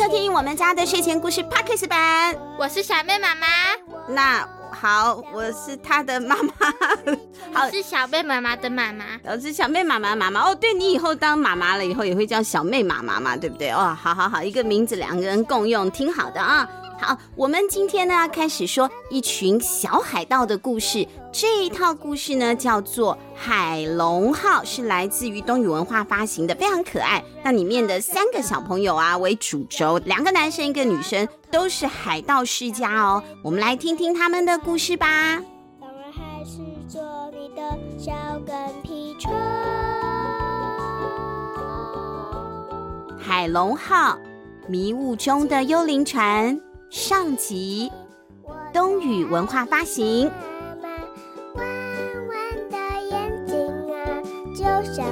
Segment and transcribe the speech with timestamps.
[0.00, 2.34] 迎收听我们家的睡前故事 Podcast 版。
[2.58, 3.46] 我是小妹妈妈。
[4.08, 6.52] 那好，我是她的妈妈。
[7.52, 9.04] 好，是小妹妈妈的妈妈。
[9.24, 10.40] 我是小妹妈妈妈妈。
[10.40, 13.68] 哦，对，你以后当妈妈了以后也会叫小妹妈妈嘛，对不对？
[13.72, 16.66] 哦，好好好，一个名字两个人共用，挺好的啊。
[17.00, 21.08] 好，我们今天呢开始说一群小海盗的故事。
[21.32, 27.24] 这一套故事呢叫做《海龙号》，是来自于东宇文化发行的，非常可爱。
[27.42, 33.22] 那里面的三个小朋友啊为主轴，两个男生一个女生，都是海盗世家哦。
[33.42, 35.40] 我们来听听他们的故事吧。
[35.80, 38.12] 当然还是做你的小
[38.46, 39.32] 跟屁虫。
[43.18, 44.18] 海龙号，
[44.68, 46.60] 迷雾中的幽灵船。
[46.90, 47.92] 上集，
[48.72, 50.28] 东雨文化发行。
[50.82, 50.88] 妈妈
[51.54, 51.64] 弯
[52.26, 52.76] 弯的
[53.08, 53.54] 眼睛
[53.94, 54.20] 啊，
[54.56, 55.06] 就像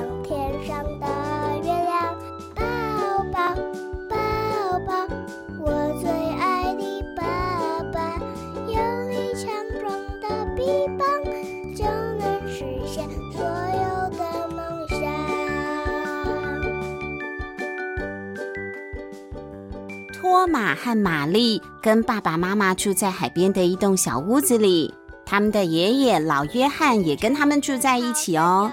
[20.48, 21.62] 马和玛丽。
[21.80, 24.92] 跟爸爸妈妈住在海边的一栋小屋子里，
[25.24, 28.72] 他们的爷爷老约翰也跟他们住在一起哦。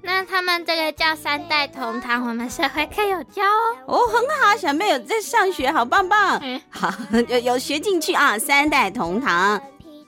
[0.00, 3.86] 那他们这个叫三代同堂，我们社会课有教哦。
[3.86, 6.38] 哦，很好，小妹有在上学，好棒棒。
[6.42, 6.90] 嗯，好，
[7.28, 8.38] 有有学进去啊。
[8.38, 9.60] 三代同堂。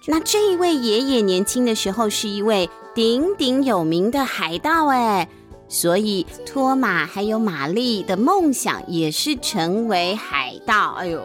[0.07, 5.29] 那这一位爷爷年轻的时候是一位鼎鼎有名的海盗哎，
[5.71, 10.97] 所以托马还有玛丽的梦想也是成为海盗。
[10.99, 11.23] 哎呦。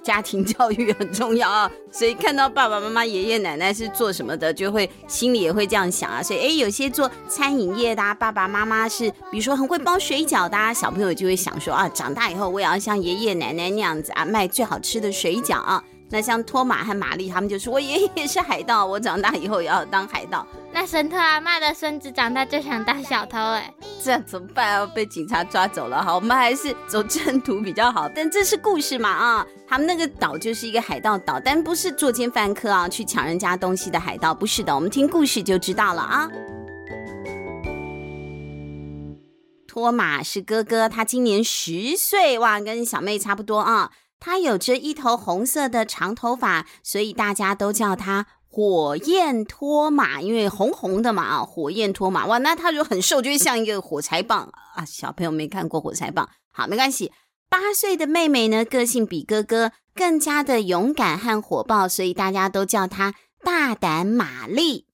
[0.00, 6.22] 家庭教育很重要啊，所以看到爸爸妈妈、爷爷奶奶是做什么的，就会心里也会这样想啊。
[6.22, 15.84] 所以，哎，有些做餐饮业的，爸爸妈妈是，比如说很会包水饺的啊，小朋友就会想说啊，长大以后我也要像爷爷奶奶那样子啊，卖最好吃的水饺啊。
[16.10, 20.46] 那像托马和玛丽他们就说，我爷爷是海盗，我长大以后也要当海盗。
[20.72, 24.86] 那神特阿妈的孙子长大就想当小偷哎， 这样怎么办啊？
[24.86, 26.02] 被警察抓走了。
[26.02, 28.08] 好，我们还是走正途比较好。
[28.08, 29.46] 但这是故事嘛啊？
[29.66, 34.74] 他们那个岛就是一个海盗岛，但不是作奸犯科啊，去抢人家东西的海盗，不是的。
[34.74, 36.30] 我们听故事就知道了啊。
[39.66, 43.90] 托马是哥哥，他今年十岁哇，跟小妹差不多啊。
[44.20, 54.84] 他有着一头红色的长头发，所以大家都叫他火焰托马，因为红红的嘛啊，火焰托马哇，那他就很瘦，就会像一个火柴棒啊。
[54.84, 57.12] 小朋友没看过火柴棒，好，没关系。
[57.48, 64.86] 八岁的妹妹呢，个性比哥哥更加的勇敢和火爆，所以大家都叫她大胆玛丽。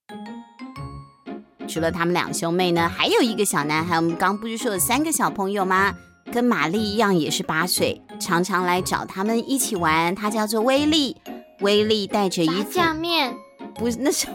[1.66, 3.96] 除了他们两兄妹呢，还有一个小男孩。
[3.96, 5.94] 我们刚不是说有三个小朋友吗？
[6.34, 10.12] 跟玛丽一样，也是八岁，常常来找他们一起玩。
[10.12, 11.16] 他叫做威利，
[11.60, 13.32] 威利带着一副炸酱面，
[13.76, 14.26] 不是，那是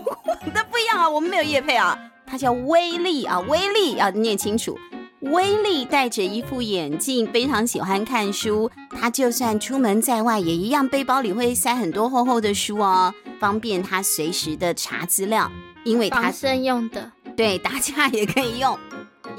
[0.54, 2.00] 那不一样啊，我们没有业配啊。
[2.26, 4.80] 他叫威利啊，威利要念清楚。
[5.20, 8.72] 威利戴着一副眼镜，非常喜欢看书。
[8.98, 15.52] 他就算出门在外，也一样背包里会塞很多厚厚的书哦，方便他随时的查资料。
[15.84, 18.78] 因为他防身用的，对，打架也可以用。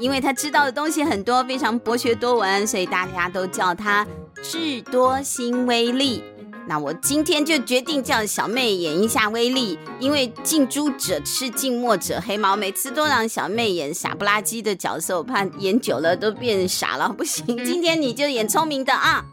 [0.01, 4.05] 因为他知道的东西很多，非常博学多闻，所以大家都叫他
[4.41, 6.23] 智多星威力。
[6.67, 12.55] 那我今天就决定叫小妹演一下威力，因为近朱者赤，近墨者黑嘛。
[12.55, 17.45] 每次都让小妹演傻不拉几的角色，我怕演久了都变傻了，不行。
[17.63, 19.23] 今天你就演聪明的啊。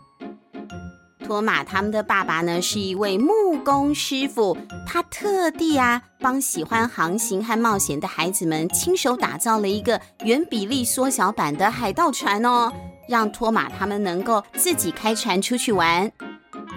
[1.28, 4.56] 托马他们的爸爸呢，是一位木工师傅，
[4.86, 12.72] 他特地啊帮喜欢航行和冒险的孩子们亲手打造了一个原比例缩小版的海盗船哦，
[13.06, 16.10] 让托马他们能够自己开船出去玩。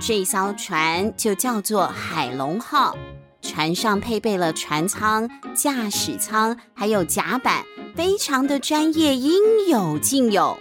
[0.01, 2.93] 这艘船就叫做海龙号，
[3.41, 7.63] 船上配备了船舱、驾驶舱，还有甲板，
[7.95, 10.57] 非常的专业，应有尽有。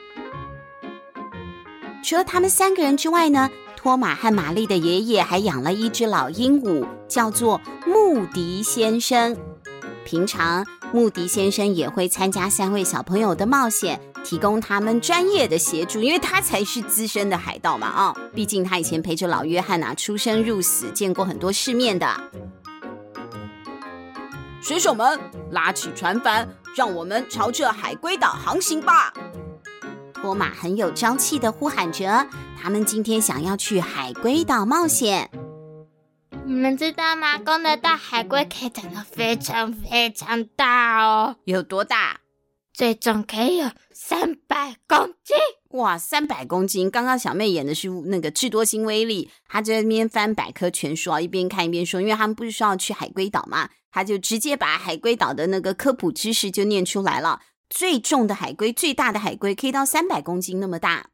[2.05, 3.51] 除了他们三个人之外呢，
[3.83, 9.35] 托马和玛丽的爷爷还养了一只老鹦鹉，叫做穆迪先生。
[10.05, 18.15] 平常穆迪先生也会参加三位小朋友的冒险，提供他们专业的协助，因为他才是资深的海盗嘛啊！
[18.35, 22.07] 毕竟他以前陪着老约翰啊出生入死，见过很多世面的。
[24.61, 25.19] 水手们，
[25.53, 26.47] 拉起船帆，
[26.77, 29.11] 让我们朝着海龟岛航行吧！
[30.21, 32.27] 托马很有朝气的呼喊着。
[32.61, 35.31] 他们今天想要去海龟岛冒险。
[36.45, 37.39] 你们知道吗？
[37.39, 41.37] 公的大海龟可以长得非常非常大哦。
[41.45, 42.21] 有多大？
[42.75, 45.37] 最重可以有三百公斤。
[45.71, 46.91] 哇，三百公斤！
[46.91, 57.41] 刚刚小妹演的是那个智多星威力，她就在那边翻百科全书啊，一边看一边说，因为他们不是说要去海龟岛嘛，他就直接把海龟岛的那个科普知识就念出来了。
[57.71, 61.11] 最重的海龟，最大的海龟可以到三百公斤那么大。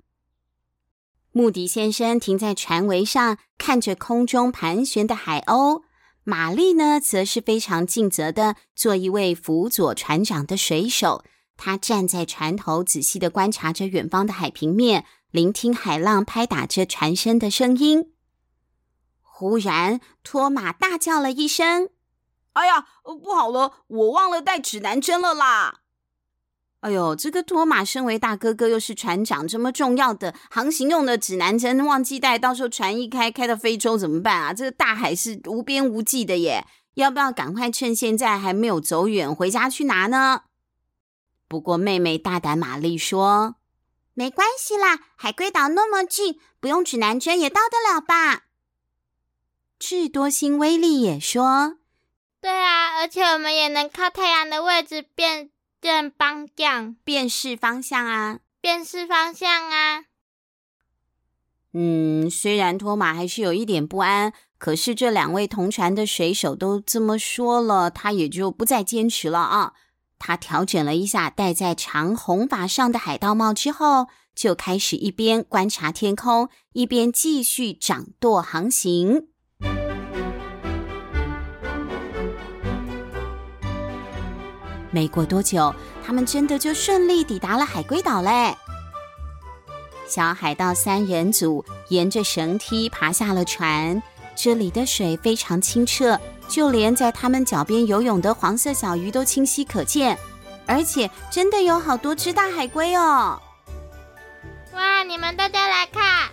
[1.31, 5.83] 穆迪先生停在船桅上，看着空中盘旋的海鸥。
[6.25, 11.23] 玛丽呢，则是非常尽责的做一位辅佐船长的水手。
[11.59, 18.13] 他站在船头，仔细的观察着远方的海平面，聆听海浪拍打着船身的声音。
[19.21, 21.91] 忽然，托马大叫了一声
[22.55, 25.83] ：“哎呀，不好了，我忘了带指南针了啦！”
[26.81, 34.53] 哎呦，这个托马身为大哥哥，又是船长，这么重要的航行用的指南针忘记带，到时候船一开开到非洲怎么办啊？
[34.53, 36.65] 这个大海是无边无际的耶，
[36.95, 40.43] 要不要赶快趁现在还没有走远，回家去拿呢？
[41.49, 43.57] 不过，妹妹大胆玛丽说
[44.15, 48.45] ：“没关系啦，海龟岛那么近，不用指南针也到得了吧？”
[49.79, 51.79] 智多星威力也说
[52.41, 55.51] ：“对啊，而且我们也能靠太阳的位置变
[55.87, 60.07] 认方向，辨识方向啊，辨识方向啊。”
[61.73, 69.75] 嗯，虽然托马还是有一点不安，可是这两位同船的水手都这么说了，他也就不再坚持了啊。
[70.19, 79.29] 他调整了一下戴在长红发上的海盗帽之后，就开始一边观察天空，一边继续掌舵航行。
[84.97, 88.57] 没过多久，他们真的就顺利抵达了海龟岛嘞！
[90.09, 94.03] 小海盗三人组沿着绳梯爬下了船，
[94.35, 96.19] 这里的水非常清澈。
[96.49, 100.19] 就连在他们脚边游泳的黄色小鱼都清晰可见，
[100.65, 103.39] 而且真的有好多只大海龟哦！
[104.73, 106.31] 哇，你们大家来看，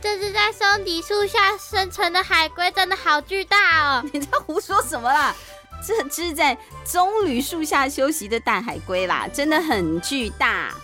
[0.00, 4.04] 这只在松底树下生存的海龟真的好巨大哦！
[4.10, 5.34] 你在胡说什么啦？
[5.86, 10.74] 这只在棕榈树下休息的大海龟啦，真的很巨大。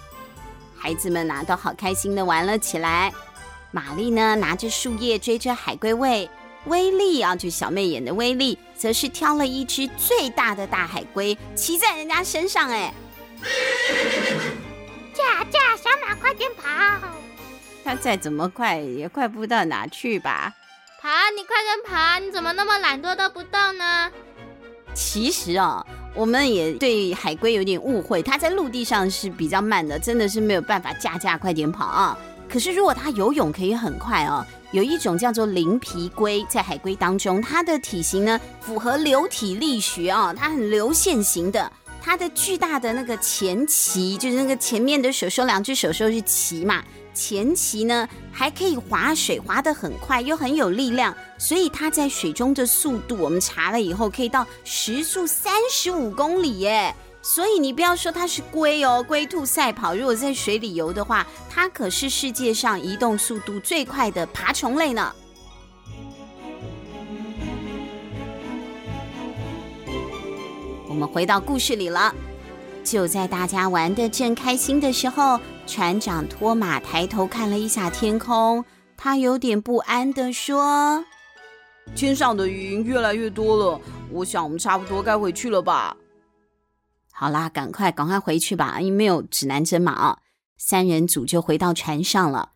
[0.78, 3.12] 孩子们呐，都好开心的玩了起来。
[3.70, 6.28] 玛丽呢，拿着树叶追着海龟喂。
[6.66, 12.68] 威力啊，就小妹演的威力，则是挑了一只最大的大海龟，骑在人家身上。
[12.70, 12.92] 哎，
[15.14, 16.64] 驾驾，小马快点跑！
[17.84, 20.54] 它再怎么快，也快不到哪去吧？
[21.00, 22.18] 跑啊，你快点跑啊！
[22.18, 24.10] 你怎么那么懒惰都不动呢？
[24.96, 32.18] 其实哦，我们也对海龟有点误会，它在陆地上是比较慢的，真的是没有办法驾驾快点跑啊。
[32.48, 34.44] 可是如果它游泳可以很快哦。
[34.72, 41.70] 有一种叫做鳞皮龟，在海龟当中，它的体型呢符合流体力学、哦，它很流线型的。
[42.02, 46.82] 它的巨大的那个前鳍，就是那个前面的手手，两只手手是鳍嘛，
[47.16, 56.94] 前期呢还可以划水，划得很快，又很有力量，所以它在水中的速度，我们查了以后可以到时速三十五公里耶。
[57.22, 59.96] 所以你不要说它是龟哦，龟兔赛跑。
[59.96, 65.12] 如果在水里游的话，它可是世界上移动速度最快的爬虫类呢。
[70.88, 72.14] 我们回到故事里了，
[72.84, 78.64] 就在大家玩的正开心的时候，船长托马抬头看了一下天空，
[78.96, 81.04] 他有点不安地说
[81.94, 83.80] ：“天上的云越来越多了，
[84.10, 85.96] 我想我们差不多该回去了吧。”
[87.12, 90.18] 好啦，赶快赶快回去吧，因为没有指南针嘛啊！
[90.56, 92.52] 三人组就回到船上了。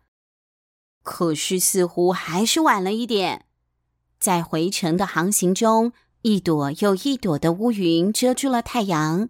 [1.03, 3.45] 可是似乎还是晚了一点，
[4.19, 5.91] 在回程的航行中，
[6.21, 9.29] 一朵又一朵的乌云遮住了太阳，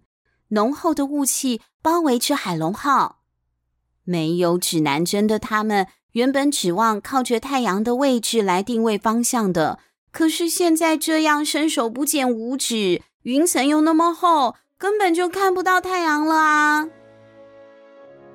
[0.50, 3.21] 浓厚的雾气包围着海龙号。
[4.03, 9.79] 没有指南针的他们，原本指望靠着太阳的位置来定位方向的，
[10.12, 14.55] 可是现在这样伸手不见五指，云层又那么厚。
[14.77, 16.89] 根本就看不到太阳了啊！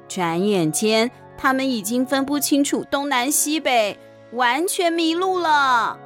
[0.06, 3.98] 转眼间，他们已经分不清楚东南西北，
[4.30, 5.98] 完全迷路了。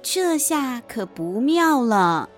[0.00, 2.30] 这下可不妙了。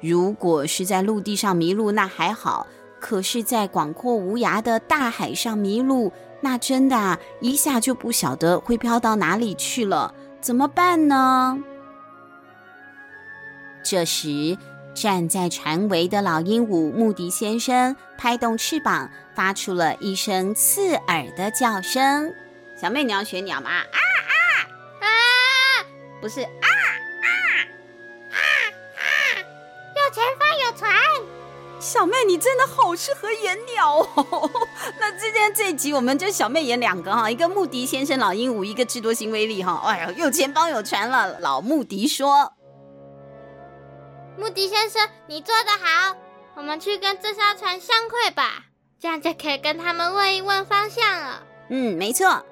[0.00, 2.66] 如果是在陆地上迷路，那还好；
[3.06, 10.14] 可是，在广阔无涯的大海上迷路，那真的啊，一下就不晓得会飘到哪里去了。
[10.40, 11.62] 怎么办呢？
[13.82, 14.56] 这时，
[14.94, 22.32] 站在船尾的老鹦鹉穆迪先生拍动翅膀，发出了一声刺耳的叫声。
[22.74, 23.68] 小妹，你要学鸟吗？
[23.68, 25.06] 啊啊啊！
[26.22, 26.40] 不是
[32.04, 34.50] 小妹，你真的好适合演鸟哦。
[35.00, 39.80] 那今天这一集，我们就小妹演两个哈，一个穆迪先生老鹦鹉，一个智多星威力哈。
[39.86, 41.40] 哎呀，有钱包有船了。
[41.40, 42.52] 老穆迪说
[44.36, 46.14] ：“穆迪先生，你做的好，
[46.56, 48.66] 我们去跟这艘船相会吧，
[49.00, 51.42] 这样就可以跟他们问一问方向了。”
[51.72, 52.44] 嗯，没错。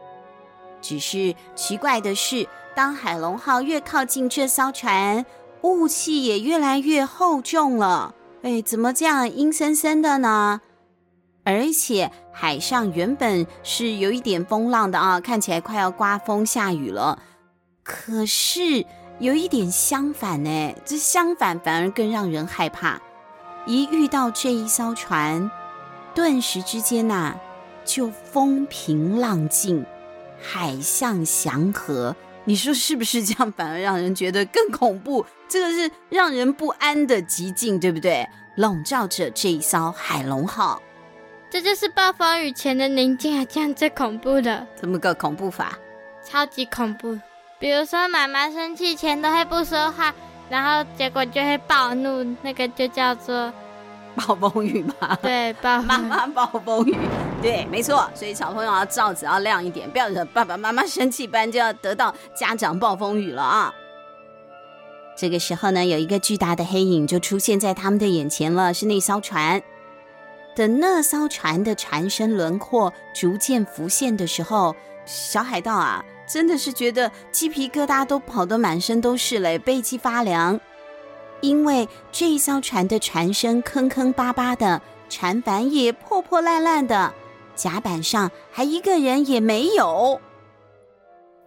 [0.80, 5.26] 只是奇怪的是，当海龙号越靠近这艘船，
[5.60, 8.14] 雾气也越来越厚重了。
[8.42, 10.60] 哎，怎么这样阴森森的呢？
[11.44, 17.20] 而且海上原本是有一点风浪的啊，看起来快要刮风下雨了。
[17.84, 18.84] 可是
[19.18, 23.00] 有一点相反呢，这相反反而更让人害怕。
[23.64, 25.48] 一遇到这一艘船，
[26.14, 27.36] 顿时之间呐、
[27.84, 29.84] 就风平浪静，
[30.40, 32.16] 海象祥和。
[32.44, 33.52] 你说是不是这样？
[33.52, 35.24] 反而让人觉得更恐怖。
[35.48, 38.28] 这个是让人不安的寂静，对不对？
[38.56, 40.82] 笼罩着这一艘海龙号，
[41.50, 43.46] 这就是暴风雨前的宁静啊！
[43.48, 45.78] 这样最恐怖的，怎么个恐怖法？
[46.22, 47.18] 超级恐怖。
[47.58, 50.14] 比如说，妈妈生气前都会不说话，
[50.50, 53.52] 然后结果就会暴怒，那个就叫做
[54.26, 55.16] 暴风雨嘛。
[55.22, 56.96] 对，暴妈妈暴风雨。
[57.40, 58.08] 对，没错。
[58.14, 63.74] 所以小朋友要罩子要亮一点，不要惹爸爸妈妈生气，不然就要得到家长暴风雨了啊！
[65.16, 69.62] 这个时候呢，有一个巨大的黑影就出现在他们的眼前了，是那艘船。
[70.54, 80.60] 等那艘船的船身轮廓逐渐浮现的时候，小海盗啊，真的是觉得鸡皮疙瘩都跑得满身都是嘞，背脊发凉。
[81.42, 84.80] 因为这一艘船的船身坑坑巴巴的，
[85.10, 87.12] 船帆也破破烂烂的，
[87.54, 90.20] 甲板上还一个人也没有。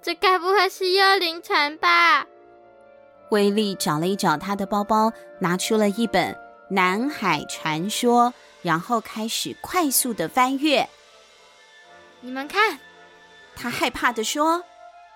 [0.01, 2.27] 这该不会是幽灵船吧？
[3.31, 6.31] 威力找了一找他的包包，拿出了一本
[6.69, 8.25] 《南海传说》，
[8.61, 10.87] 然后开始快速的翻阅。
[12.19, 12.79] 你们看，
[13.55, 14.63] 他害怕的说：“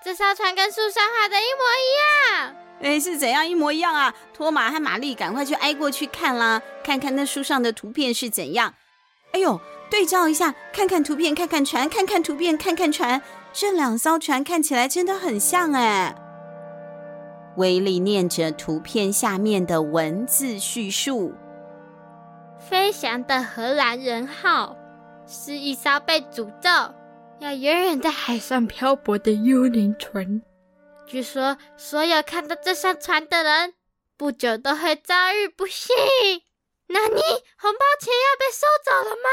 [0.02, 4.14] 这艘船跟书上画的一模一样。”哎，是怎样一模一样啊？
[4.32, 8.74] 托马和玛丽赶快去挨过去看啦，看看那书上的图片是怎样。
[9.32, 9.60] 哎呦，
[9.90, 13.20] 对照一下，看看图片，看看船，看看图片，看看船，
[13.52, 16.14] 这两艘船看起来真的很像哎。
[17.56, 21.34] 威力念着图片下面的文字叙述
[22.58, 24.74] ：“飞翔的荷兰人号
[25.26, 26.70] 是一艘被诅咒
[27.40, 30.40] 要永远在海上漂泊的幽灵船。
[31.10, 33.74] 据说，所有看到这艘船的人，
[34.16, 35.92] 不久都会遭遇不幸。
[36.86, 37.20] 那你
[37.56, 39.28] 红包钱要被收走了吗？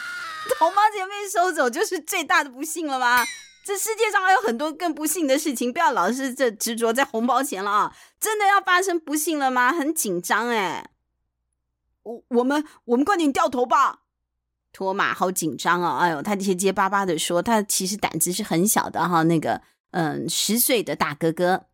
[0.58, 3.22] 红包钱被收走就是最大的不幸了吗？”
[3.62, 7.94] 这世界上还有很多更不幸的事情，不要老是这执着在红包钱了啊！
[8.18, 9.70] 真的要发生不幸了吗？
[9.70, 10.88] 很紧张哎！
[12.02, 14.00] 我我们我们快点掉头吧！
[14.72, 15.98] 托马好紧张啊！
[15.98, 19.22] 哎呦，他结结巴巴的说，他其实胆子是很小的哈。
[19.24, 21.66] 那个嗯，十岁的大哥哥，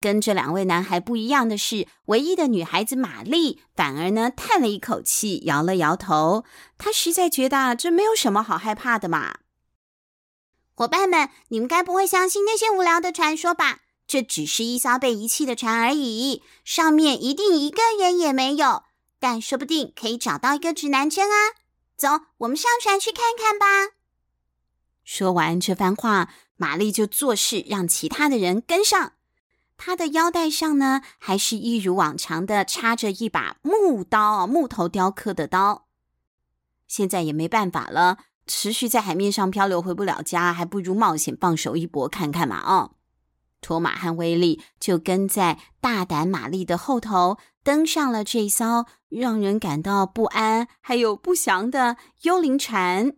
[0.00, 6.44] 跟这两位男孩不一样的是，唯一的女孩子玛丽反而呢叹了一口气，摇了摇头，
[6.76, 9.38] 她实在觉得这没有什么好害怕的嘛。
[10.74, 13.80] 伙伴们，你们该不会相信那些无聊的传说吧？
[14.06, 18.84] 这只是一艘被遗弃的船而已，上面一定一个人也没有。
[19.18, 21.58] 但说不定可以找到一个指南针啊！
[21.96, 23.96] 走，我们上船去看看吧。
[25.02, 29.12] 说完这番话，玛丽就做事让其他的人跟上。
[29.78, 35.86] 她的腰带上呢，还是一如往常的插着一把木刀，木头雕刻的刀。
[36.86, 38.18] 现在也没办法了。
[38.50, 42.60] 持续在海面上漂流，回不了家，还不如冒险放手一搏看看嘛！
[42.60, 42.92] 哦，
[43.60, 53.12] 托马和威力就跟在大胆玛丽的后头，登上了这艘让人感到不安还有不祥的幽灵船。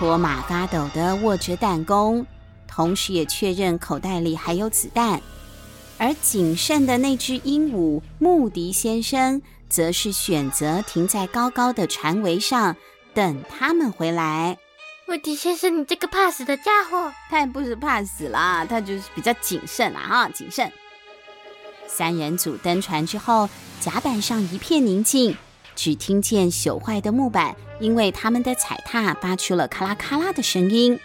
[0.00, 2.24] 托马发抖地握着弹弓，
[2.66, 5.20] 同时也确认口袋里还有子弹。
[5.98, 12.74] 而谨慎的那只鹦鹉穆迪先生，则是选择停在高高的船桅上，
[13.12, 14.56] 等他们回来。
[15.06, 17.12] 穆迪先生，你这个怕死的家伙！
[17.28, 20.72] 他也不是怕死啦，他就是比较谨慎啊，哈，谨慎。
[21.86, 25.36] 三人组登船之后，甲板上一片宁静，
[25.76, 31.00] 只听见朽坏的木板因为他们的踩踏发出了咔啦咔啦的声音。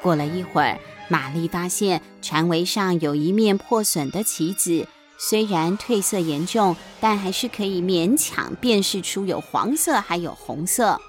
[0.00, 0.78] 过了一会儿。
[1.08, 11.00] 玛丽发现船桅上有一面破损的旗子，虽然褪色严重，但还是可以勉强辨识出有黄色还有红色。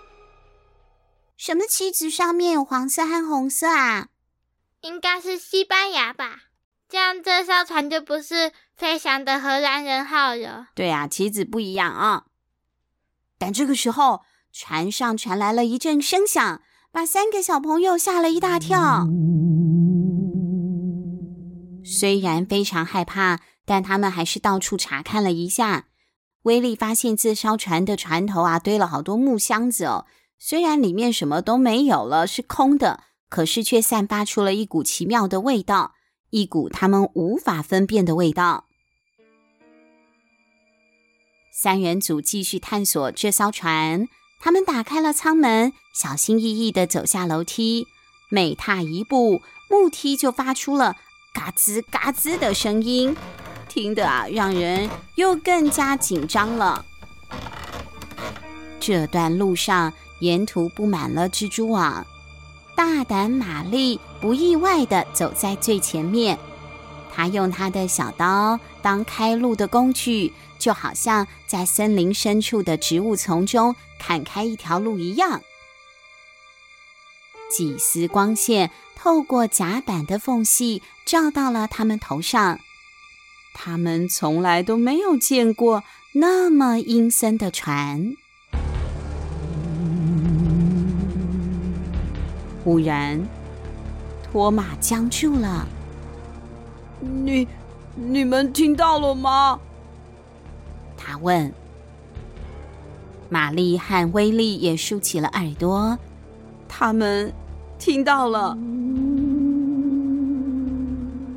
[1.35, 4.09] 什么旗子上面有黄色和红色啊？
[4.81, 6.41] 应该是西班牙吧？
[6.87, 10.67] 这样这艘船就不是飞翔的荷兰人号了。
[10.75, 12.25] 对啊，旗子不一样啊。
[13.37, 19.07] 但这个时候，船上传来了一阵声响，把三个小朋友吓了一大跳。
[21.83, 25.85] 虽然非常害怕，但他们还是到处查看了一下。
[26.43, 30.05] 威利发现自烧船的船头啊，堆了好多木箱子哦。
[30.39, 35.93] 虽然里面什么都没有了，是空的，可是却散发出了一股奇妙的味道，
[36.29, 38.66] 一股他们无法分辨的味道。
[41.59, 44.07] 三人组继续探索这艘船，
[44.39, 47.87] 他们打开了舱门，小心翼翼地走下楼梯，
[48.29, 50.95] 每踏一步，木梯就发出了
[51.33, 53.17] 嘎吱嘎吱的声音。
[53.67, 56.85] 听得啊，让人又更加紧张了。
[58.79, 62.05] 这段路上，沿途布满了蜘蛛网。
[62.75, 66.37] 大胆玛丽不意外地走在最前面，
[67.17, 75.41] 他用他的小刀当开路的工具，就好像在森林深处的植物丛中砍开一条路一样。
[77.49, 82.59] 几丝光线透过甲板的缝隙，照到了他们头上。
[83.55, 85.83] 他们从来都没有见过
[86.13, 88.13] 那么阴森的船。
[92.63, 93.27] 忽然，
[94.31, 95.67] 托马僵住了。
[96.99, 97.47] 你、
[97.95, 99.59] 你们听到了吗？
[100.95, 101.53] 他问。
[103.29, 105.99] 玛丽和威利也竖起了耳朵，
[106.67, 107.33] 他们
[107.77, 108.57] 听到了。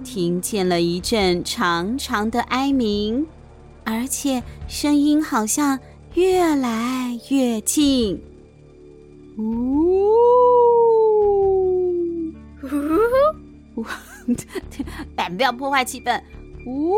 [0.04, 3.26] 听见了一阵长长的哀鸣，
[3.84, 5.78] 而且声音好像
[6.14, 8.22] 越来越近。
[9.36, 10.12] 呜呜
[13.76, 13.84] 呜！
[15.14, 16.20] 但不要破坏气氛。
[16.66, 16.96] 呜！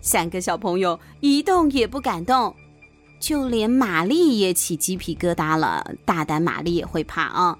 [0.00, 2.54] 三个小朋友一动也不敢动，
[3.20, 5.94] 就连玛丽也起鸡皮疙瘩了。
[6.04, 7.58] 大胆玛丽也会怕啊。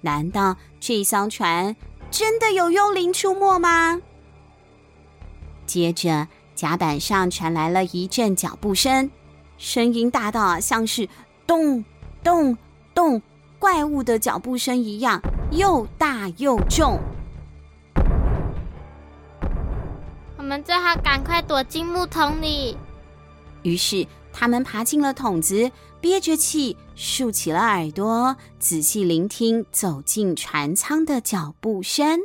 [0.00, 1.76] 难道这艘船
[2.10, 4.00] 真的有幽灵出没吗？
[5.66, 9.10] 接着，甲板上传来了一阵脚步声，
[9.58, 11.08] 声音大到，像是
[11.46, 11.84] 咚
[12.22, 12.56] 咚
[12.94, 13.20] 咚
[13.58, 16.98] 怪物的脚步声一样，又大又重。
[20.36, 22.76] 我们最好赶快躲进木桶里。
[23.62, 25.70] 于是，他们爬进了桶子。
[25.98, 32.20] 憋着气，竖起了耳朵，仔细聆听走进船舱的脚步声。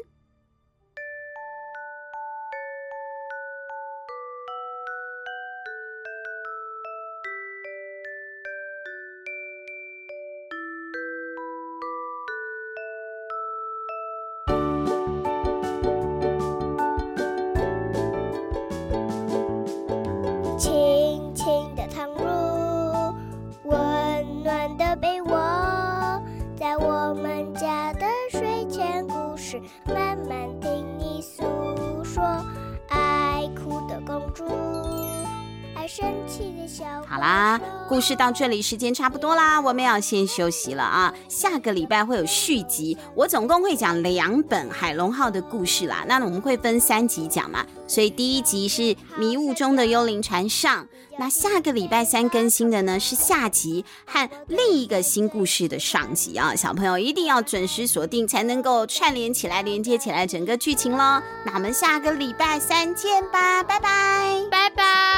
[37.07, 41.13] 好啦，故事到这里，时间差不多啦，我们要先休息了啊。
[41.27, 46.05] 下个礼拜会有续集，我总共会讲两本海龙号的故事啦。
[46.07, 50.87] 那我们会分三集讲嘛，所以第一集是迷雾中的幽灵船上，
[51.19, 56.55] 那下个礼拜三更新的呢是下集和另一个新故事的上集啊。
[56.55, 61.21] 小朋友一定要准时锁定，才能够串联起来、连接起来整个剧情喽。
[61.45, 65.10] 那我们下个礼拜三见吧，拜拜，拜拜。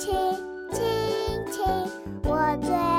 [0.00, 0.10] 轻
[0.72, 0.82] 轻
[1.52, 1.62] 轻
[2.24, 2.89] 我最